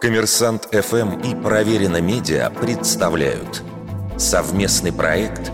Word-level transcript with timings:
Коммерсант 0.00 0.68
ФМ 0.72 1.20
и 1.20 1.34
Проверено 1.34 2.00
Медиа 2.00 2.50
представляют 2.50 3.62
совместный 4.18 4.92
проект 4.92 5.50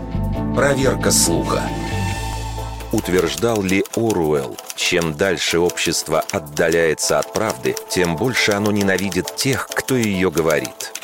«Проверка 0.55 1.11
слуха». 1.11 1.61
Утверждал 2.91 3.61
ли 3.61 3.85
Оруэлл, 3.95 4.57
чем 4.75 5.13
дальше 5.15 5.59
общество 5.59 6.23
отдаляется 6.31 7.19
от 7.19 7.31
правды, 7.31 7.75
тем 7.89 8.17
больше 8.17 8.51
оно 8.51 8.71
ненавидит 8.71 9.35
тех, 9.35 9.67
кто 9.67 9.95
ее 9.95 10.29
говорит– 10.29 10.93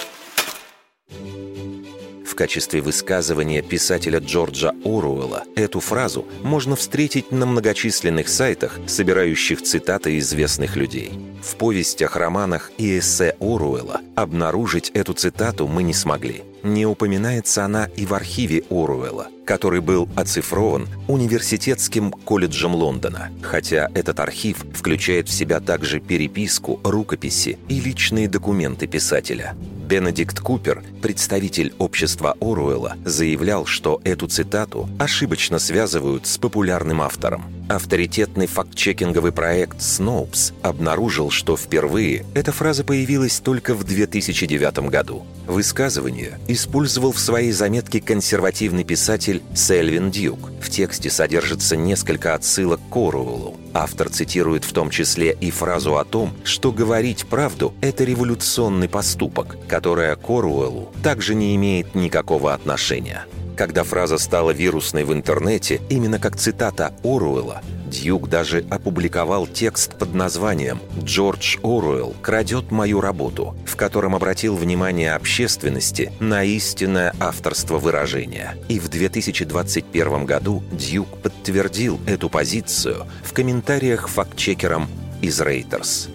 качестве 2.37 2.81
высказывания 2.81 3.61
писателя 3.61 4.19
Джорджа 4.19 4.73
Оруэлла 4.85 5.43
эту 5.55 5.79
фразу 5.81 6.25
можно 6.43 6.75
встретить 6.75 7.31
на 7.31 7.45
многочисленных 7.45 8.29
сайтах, 8.29 8.79
собирающих 8.85 9.61
цитаты 9.63 10.19
известных 10.19 10.75
людей. 10.77 11.11
В 11.43 11.55
повестях, 11.55 12.15
романах 12.15 12.71
и 12.77 12.99
эссе 12.99 13.35
Оруэлла 13.41 14.01
обнаружить 14.15 14.91
эту 14.91 15.13
цитату 15.13 15.67
мы 15.67 15.83
не 15.83 15.93
смогли. 15.93 16.43
Не 16.63 16.85
упоминается 16.85 17.65
она 17.65 17.85
и 17.95 18.05
в 18.05 18.13
архиве 18.13 18.63
Оруэлла, 18.69 19.27
который 19.45 19.81
был 19.81 20.07
оцифрован 20.15 20.87
Университетским 21.07 22.11
колледжем 22.11 22.75
Лондона, 22.75 23.31
хотя 23.41 23.89
этот 23.95 24.19
архив 24.19 24.63
включает 24.73 25.27
в 25.27 25.33
себя 25.33 25.59
также 25.59 25.99
переписку, 25.99 26.79
рукописи 26.83 27.57
и 27.67 27.79
личные 27.79 28.27
документы 28.27 28.85
писателя. 28.85 29.55
Бенедикт 29.87 30.41
Купер, 30.41 30.83
представитель 31.01 31.73
общества 31.77 32.35
Оруэлла, 32.41 32.97
заявлял, 33.05 33.65
что 33.65 34.01
эту 34.03 34.27
цитату 34.27 34.89
ошибочно 34.99 35.59
связывают 35.59 36.27
с 36.27 36.37
популярным 36.37 37.01
автором. 37.01 37.56
Авторитетный 37.69 38.47
фактчекинговый 38.47 39.33
проект 39.33 39.79
Snopes 39.79 40.53
обнаружил, 40.61 41.31
что 41.31 41.57
впервые 41.57 42.25
эта 42.33 42.53
фраза 42.53 42.85
появилась 42.85 43.39
только 43.39 43.73
в 43.73 43.83
2009 43.83 44.89
году. 44.89 45.25
Высказывание 45.47 46.39
использовал 46.47 47.11
в 47.11 47.19
своей 47.19 47.51
заметке 47.51 47.99
консервативный 47.99 48.85
писатель 48.85 49.43
Сельвин 49.53 50.11
Дьюк. 50.11 50.49
В 50.61 50.69
тексте 50.69 51.09
содержится 51.09 51.75
несколько 51.75 52.35
отсылок 52.35 52.79
к 52.89 52.95
Оруэллу. 52.95 53.57
Автор 53.73 54.09
цитирует 54.09 54.63
в 54.63 54.71
том 54.71 54.89
числе 54.89 55.35
и 55.39 55.51
фразу 55.51 55.97
о 55.97 56.05
том, 56.05 56.33
что 56.45 56.71
говорить 56.71 57.25
правду– 57.25 57.73
это 57.81 58.05
революционный 58.05 58.87
поступок, 58.87 59.57
которая 59.67 60.15
к 60.15 60.29
Оруэллу 60.29 60.93
также 61.03 61.35
не 61.35 61.53
имеет 61.55 61.95
никакого 61.95 62.53
отношения. 62.53 63.25
Когда 63.57 63.83
фраза 63.83 64.19
стала 64.19 64.51
вирусной 64.51 65.03
в 65.03 65.11
интернете, 65.11 65.81
именно 65.89 66.19
как 66.19 66.37
цитата 66.37 66.93
Оруэлла, 67.03 67.63
Дьюк 67.87 68.29
даже 68.29 68.63
опубликовал 68.69 69.47
текст 69.47 69.97
под 69.97 70.13
названием 70.13 70.79
«Джордж 71.01 71.57
Оруэлл 71.63 72.13
крадет 72.21 72.69
мою 72.69 73.01
работу», 73.01 73.55
в 73.65 73.75
котором 73.75 74.13
обратил 74.13 74.55
внимание 74.55 75.15
общественности 75.15 76.11
на 76.19 76.43
истинное 76.43 77.15
авторство 77.19 77.79
выражения. 77.79 78.55
И 78.69 78.79
в 78.79 78.89
2021 78.89 80.25
году 80.25 80.63
Дьюк 80.71 81.07
подтвердил 81.23 81.99
эту 82.05 82.29
позицию 82.29 83.07
в 83.23 83.33
комментариях 83.33 84.07
фактчекерам 84.07 84.87
из 85.23 85.41
Reuters. 85.41 86.09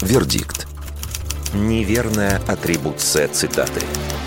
Вердикт. 0.00 0.66
Неверная 1.54 2.42
атрибуция 2.48 3.28
цитаты– 3.28 3.80